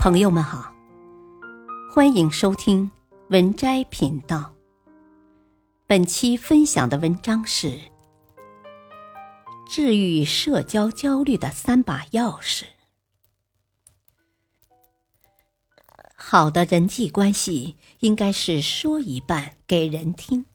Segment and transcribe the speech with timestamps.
[0.00, 0.72] 朋友们好，
[1.92, 2.90] 欢迎收听
[3.28, 4.54] 文摘频道。
[5.86, 7.78] 本期分享的文章是
[9.68, 12.64] 治愈社交焦虑的三把钥匙。
[16.16, 20.46] 好的人际关系应该是说一半给人听，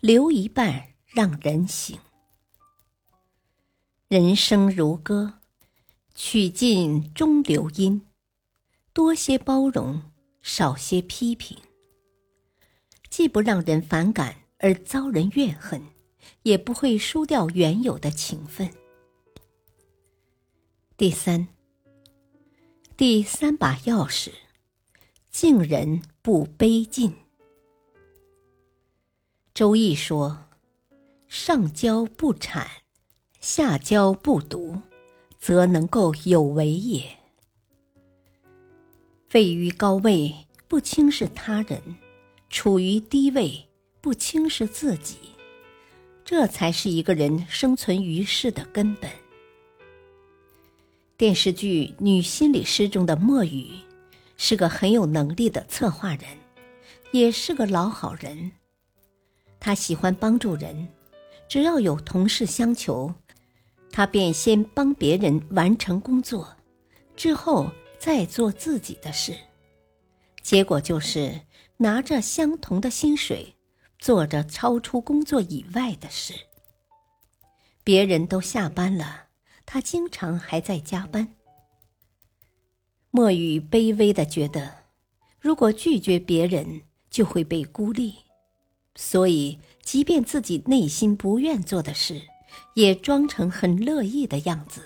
[0.00, 1.98] 留一半让人行。
[4.08, 5.38] 人生如歌，
[6.14, 8.06] 曲尽终留音。
[8.94, 10.02] 多些包容，
[10.42, 11.56] 少些批评，
[13.08, 15.82] 既不让人反感而遭人怨恨，
[16.42, 18.70] 也不会输掉原有的情分。
[20.98, 21.48] 第三，
[22.94, 24.30] 第三把钥匙：
[25.30, 27.14] 敬人不卑敬。
[29.54, 30.48] 周易说
[31.28, 32.66] ：“上交不谄，
[33.40, 34.82] 下交不毒，
[35.38, 37.18] 则能够有为也。”
[39.34, 40.34] 位于高位，
[40.68, 41.78] 不轻视他人；
[42.50, 43.66] 处于低位，
[44.02, 45.16] 不轻视自己。
[46.22, 49.10] 这才是一个人生存于世的根本。
[51.16, 53.68] 电视剧《女心理师》中的莫雨，
[54.36, 56.26] 是个很有能力的策划人，
[57.10, 58.52] 也是个老好人。
[59.58, 60.88] 他喜欢帮助人，
[61.48, 63.14] 只要有同事相求，
[63.90, 66.54] 他便先帮别人完成工作，
[67.16, 67.72] 之后。
[68.04, 69.32] 在做自己的事，
[70.42, 71.42] 结果就是
[71.76, 73.54] 拿着相同的薪水，
[73.96, 76.34] 做着超出工作以外的事。
[77.84, 79.26] 别人都下班了，
[79.64, 81.36] 他经常还在加班。
[83.12, 84.78] 墨雨卑微的觉得，
[85.38, 88.16] 如果拒绝别人，就会被孤立，
[88.96, 92.20] 所以即便自己内心不愿做的事，
[92.74, 94.82] 也装成很乐意的样子。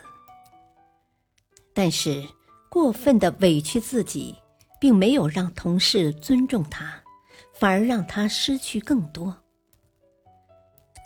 [1.72, 2.22] 但是。
[2.68, 4.34] 过分的委屈自己，
[4.80, 7.02] 并没有让同事尊重他，
[7.54, 9.36] 反而让他失去更多。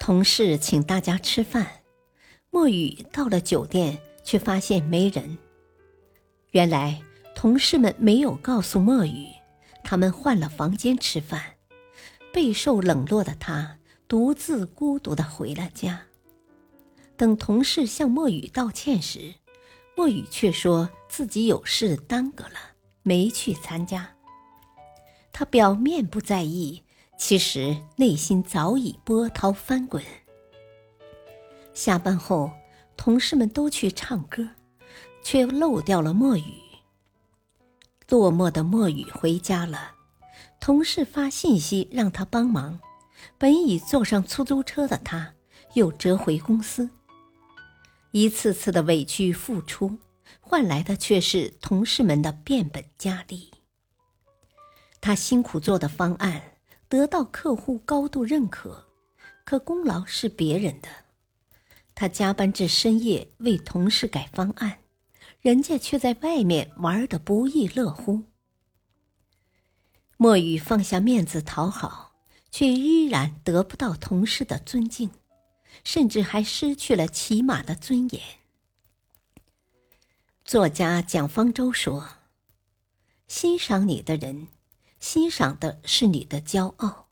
[0.00, 1.66] 同事请大家吃饭，
[2.50, 5.38] 墨雨到了酒店，却发现没人。
[6.52, 7.00] 原来
[7.34, 9.26] 同事们没有告诉墨雨，
[9.84, 11.42] 他们换了房间吃饭。
[12.32, 13.76] 备受冷落的他，
[14.06, 16.02] 独自孤独的回了家。
[17.16, 19.34] 等同事向墨雨道歉时，
[20.00, 22.54] 墨雨却说自己有事耽搁了，
[23.02, 24.08] 没去参加。
[25.30, 26.82] 他表面不在意，
[27.18, 30.02] 其实内心早已波涛翻滚。
[31.74, 32.50] 下班后，
[32.96, 34.48] 同事们都去唱歌，
[35.22, 36.54] 却漏掉了墨雨。
[38.08, 39.96] 落寞的墨雨回家了，
[40.58, 42.80] 同事发信息让他帮忙，
[43.36, 45.34] 本已坐上出租车的他，
[45.74, 46.88] 又折回公司。
[48.12, 49.98] 一次次的委屈付出，
[50.40, 53.50] 换来的却是同事们的变本加厉。
[55.00, 56.56] 他辛苦做的方案
[56.88, 58.88] 得到客户高度认可，
[59.44, 60.88] 可功劳是别人的。
[61.94, 64.78] 他加班至深夜为同事改方案，
[65.40, 68.24] 人家却在外面玩的不亦乐乎。
[70.16, 72.12] 墨雨放下面子讨好，
[72.50, 75.10] 却依然得不到同事的尊敬。
[75.84, 78.22] 甚至还失去了起码的尊严。
[80.44, 82.08] 作家蒋方舟说
[83.28, 84.48] ：“欣赏你的人，
[84.98, 87.08] 欣赏的是你的骄傲，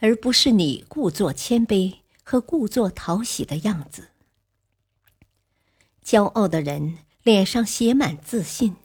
[0.00, 4.10] 而不是你故作谦卑和故作讨喜的样子。
[6.04, 8.76] 骄傲的人脸上写满自信，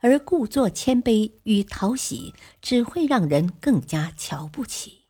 [0.00, 5.04] 而故作谦卑与讨喜只会让人更加瞧不起。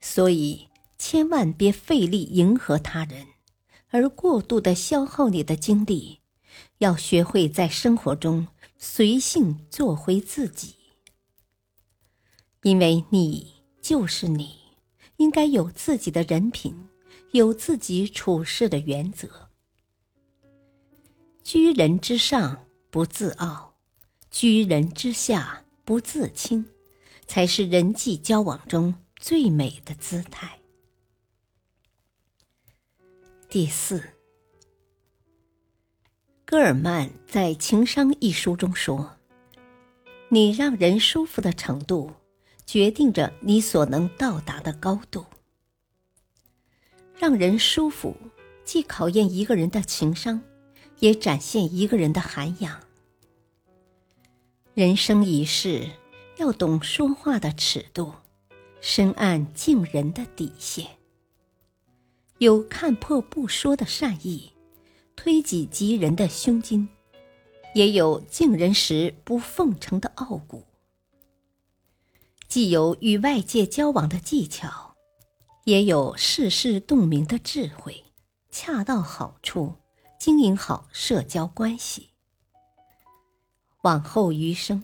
[0.00, 0.68] 所以。”
[1.00, 3.26] 千万别费力迎合他人，
[3.88, 6.20] 而过度的消耗你的精力。
[6.76, 10.74] 要学会在生活中随性做回自己，
[12.62, 14.58] 因为你就是你，
[15.16, 16.88] 应该有自己的人品，
[17.32, 19.48] 有自己处事的原则。
[21.42, 23.74] 居人之上不自傲，
[24.30, 26.66] 居人之下不自轻，
[27.26, 30.59] 才是人际交往中最美的姿态。
[33.50, 34.00] 第四，
[36.44, 39.16] 戈尔曼在《情商》一书中说
[40.30, 42.12] ：“你让人舒服的程度，
[42.64, 45.26] 决定着你所能到达的高度。
[47.18, 48.16] 让人舒服，
[48.64, 50.40] 既考验一个人的情商，
[51.00, 52.80] 也展现一个人的涵养。
[54.74, 55.90] 人生一世，
[56.36, 58.14] 要懂说话的尺度，
[58.80, 60.86] 深谙敬人的底线。”
[62.40, 64.54] 有看破不说的善意，
[65.14, 66.88] 推己及人的胸襟，
[67.74, 70.64] 也有敬人时不奉承的傲骨；
[72.48, 74.96] 既有与外界交往的技巧，
[75.64, 78.04] 也有世事洞明的智慧，
[78.50, 79.74] 恰到好处
[80.18, 82.08] 经营好社交关系。
[83.82, 84.82] 往后余生，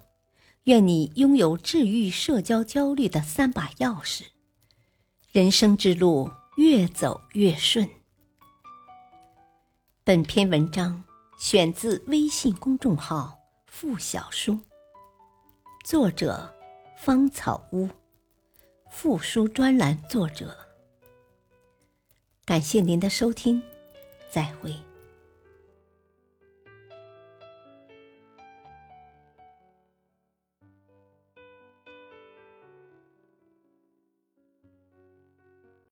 [0.65, 4.25] 愿你拥有治愈社交焦虑的三把钥匙，
[5.33, 7.87] 人生之路越走越顺。
[10.05, 11.05] 本篇文章
[11.39, 13.39] 选自微信公众号
[13.69, 14.59] “付小书”，
[15.85, 16.55] 作者
[16.97, 17.91] 芳草屋，
[18.91, 20.57] 附书专栏作者。
[22.47, 23.63] 感谢您的收听，
[24.31, 24.86] 再会。